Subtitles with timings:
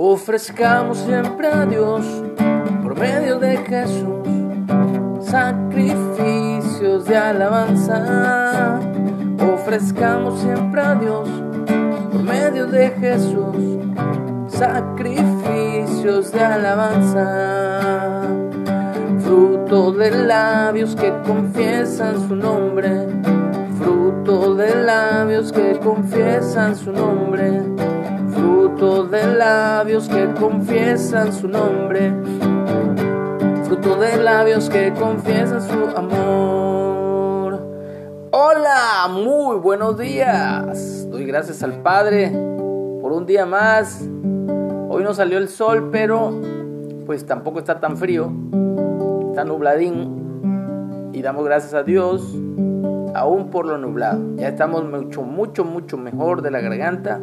[0.00, 2.06] Ofrezcamos siempre a Dios
[2.84, 4.28] por medio de Jesús
[5.22, 8.78] sacrificios de alabanza.
[9.54, 11.28] Ofrezcamos siempre a Dios
[12.12, 13.56] por medio de Jesús
[14.46, 18.22] sacrificios de alabanza.
[19.18, 23.08] Fruto de labios que confiesan su nombre.
[23.80, 27.77] Fruto de labios que confiesan su nombre.
[28.78, 32.12] Fruto de labios que confiesan su nombre
[33.64, 37.60] fruto de labios que confiesan su amor.
[38.30, 41.08] Hola, muy buenos días.
[41.10, 44.00] Doy gracias al Padre por un día más.
[44.88, 46.40] Hoy no salió el sol, pero
[47.04, 48.30] pues tampoco está tan frío.
[49.30, 51.10] Está nubladín.
[51.12, 52.32] Y damos gracias a Dios
[53.12, 54.36] aún por lo nublado.
[54.36, 57.20] Ya estamos mucho, mucho, mucho mejor de la garganta.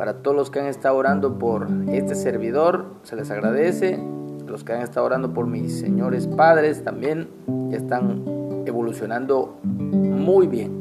[0.00, 4.02] Para todos los que han estado orando por este servidor, se les agradece
[4.46, 7.28] los que han estado orando por mis señores padres también
[7.68, 8.24] ya están
[8.64, 10.72] evolucionando muy bien.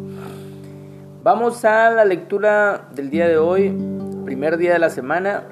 [1.22, 3.78] Vamos a la lectura del día de hoy,
[4.23, 5.44] primer día de la semana.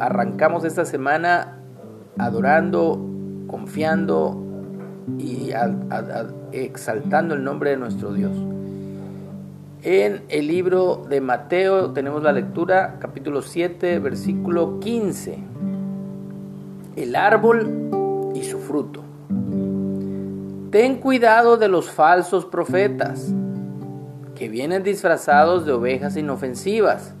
[0.00, 1.62] Arrancamos esta semana
[2.18, 3.02] adorando,
[3.46, 4.36] confiando
[5.18, 5.52] y
[6.52, 8.36] exaltando el nombre de nuestro Dios.
[9.82, 15.38] En el libro de Mateo tenemos la lectura, capítulo 7, versículo 15
[16.98, 19.04] el árbol y su fruto.
[20.70, 23.32] Ten cuidado de los falsos profetas,
[24.34, 27.14] que vienen disfrazados de ovejas inofensivas,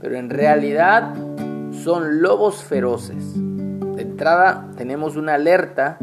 [0.00, 1.14] pero en realidad
[1.72, 3.34] son lobos feroces.
[3.96, 5.96] De entrada tenemos una alerta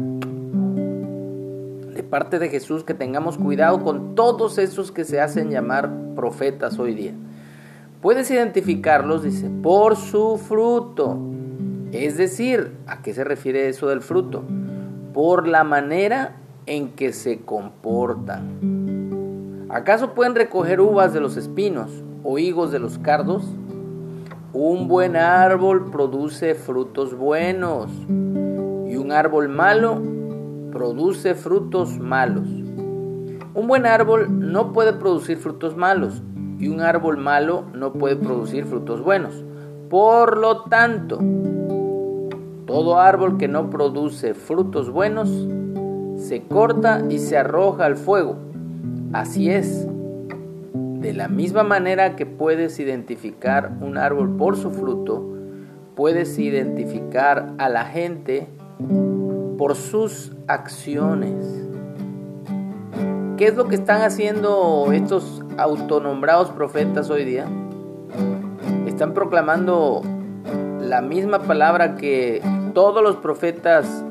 [2.10, 6.94] parte de Jesús que tengamos cuidado con todos esos que se hacen llamar profetas hoy
[6.94, 7.14] día.
[8.02, 11.18] Puedes identificarlos, dice, por su fruto.
[11.92, 14.42] Es decir, ¿a qué se refiere eso del fruto?
[15.14, 16.36] Por la manera
[16.66, 19.66] en que se comportan.
[19.68, 21.90] ¿Acaso pueden recoger uvas de los espinos
[22.24, 23.44] o higos de los cardos?
[24.52, 30.19] Un buen árbol produce frutos buenos y un árbol malo
[30.70, 32.48] produce frutos malos.
[32.48, 36.22] Un buen árbol no puede producir frutos malos
[36.58, 39.44] y un árbol malo no puede producir frutos buenos.
[39.88, 41.18] Por lo tanto,
[42.66, 45.28] todo árbol que no produce frutos buenos
[46.16, 48.36] se corta y se arroja al fuego.
[49.12, 49.88] Así es.
[50.72, 55.26] De la misma manera que puedes identificar un árbol por su fruto,
[55.96, 58.48] puedes identificar a la gente
[59.60, 61.34] por sus acciones.
[63.36, 67.44] ¿Qué es lo que están haciendo estos autonombrados profetas hoy día?
[68.86, 70.00] Están proclamando
[70.80, 72.40] la misma palabra que
[72.72, 74.02] todos los profetas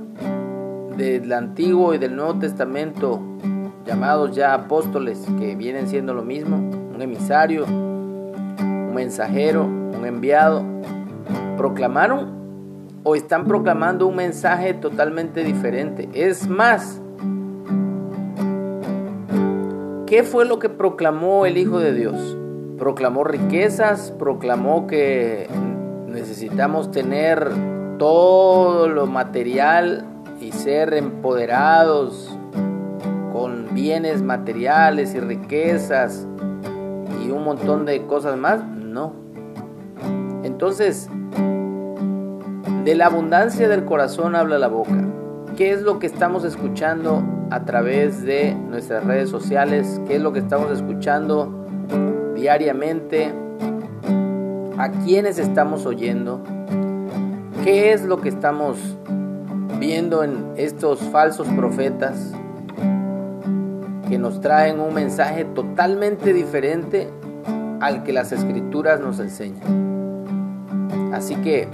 [0.95, 3.19] del Antiguo y del Nuevo Testamento,
[3.87, 10.63] llamados ya apóstoles, que vienen siendo lo mismo, un emisario, un mensajero, un enviado,
[11.57, 12.38] proclamaron
[13.03, 16.09] o están proclamando un mensaje totalmente diferente.
[16.13, 17.01] Es más,
[20.05, 22.37] ¿qué fue lo que proclamó el Hijo de Dios?
[22.77, 25.47] Proclamó riquezas, proclamó que
[26.07, 27.49] necesitamos tener
[27.97, 30.05] todo lo material
[30.39, 32.37] y ser empoderados
[33.33, 36.27] con bienes materiales y riquezas
[37.23, 39.13] y un montón de cosas más, no.
[40.43, 41.09] Entonces,
[42.89, 44.97] de la abundancia del corazón habla la boca.
[45.55, 50.01] ¿Qué es lo que estamos escuchando a través de nuestras redes sociales?
[50.07, 51.67] ¿Qué es lo que estamos escuchando
[52.33, 53.31] diariamente?
[54.79, 56.41] ¿A quiénes estamos oyendo?
[57.63, 58.79] ¿Qué es lo que estamos
[59.79, 62.31] viendo en estos falsos profetas
[64.09, 67.07] que nos traen un mensaje totalmente diferente
[67.81, 69.61] al que las escrituras nos enseñan?
[71.13, 71.67] Así que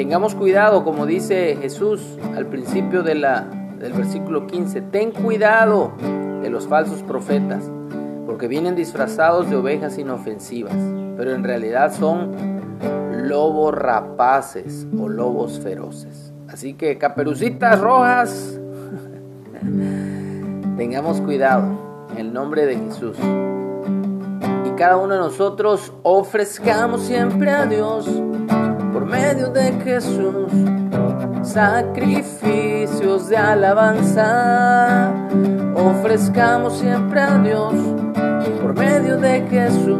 [0.00, 2.00] tengamos cuidado, como dice Jesús
[2.34, 3.22] al principio del
[3.78, 5.92] versículo 15, ten cuidado
[6.40, 7.70] de los falsos profetas,
[8.24, 10.72] porque vienen disfrazados de ovejas inofensivas,
[11.18, 12.30] pero en realidad son
[13.28, 16.32] lobos rapaces o lobos feroces.
[16.48, 18.58] Así que caperucitas rojas,
[20.78, 23.18] tengamos cuidado en el nombre de Jesús.
[24.64, 28.08] Y cada uno de nosotros ofrezcamos siempre a Dios
[29.90, 30.52] Jesús
[31.42, 35.12] sacrificios de alabanza.
[35.74, 37.74] Ofrezcamos siempre a Dios
[38.62, 39.98] por medio de Jesús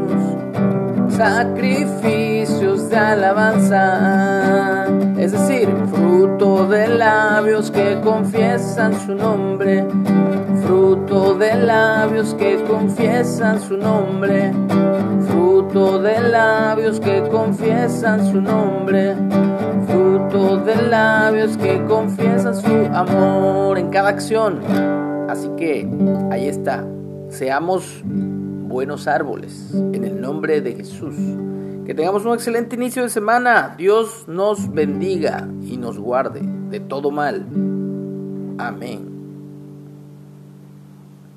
[1.09, 4.87] sacrificios de alabanza,
[5.19, 9.85] es decir, fruto de labios que confiesan su nombre,
[10.65, 14.53] fruto de labios que confiesan su nombre,
[15.70, 19.14] fruto de labios que confiesan su nombre,
[19.87, 24.61] fruto de labios que confiesan su amor en cada acción.
[25.28, 25.88] Así que
[26.32, 26.84] ahí está,
[27.28, 31.14] seamos buenos árboles en el nombre de Jesús.
[31.84, 33.75] Que tengamos un excelente inicio de semana.
[33.78, 36.40] Dios nos bendiga y nos guarde
[36.70, 37.46] de todo mal.
[38.58, 39.10] Amén.